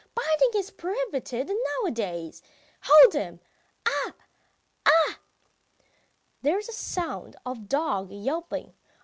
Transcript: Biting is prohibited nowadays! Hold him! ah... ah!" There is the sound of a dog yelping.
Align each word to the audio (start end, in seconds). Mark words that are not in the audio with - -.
Biting 0.15 0.49
is 0.59 0.71
prohibited 0.71 1.51
nowadays! 1.79 2.41
Hold 2.85 3.13
him! 3.13 3.39
ah... 3.87 4.15
ah!" 4.83 5.19
There 6.41 6.57
is 6.57 6.65
the 6.65 6.73
sound 6.73 7.35
of 7.45 7.57
a 7.59 7.61
dog 7.61 8.11
yelping. 8.11 8.73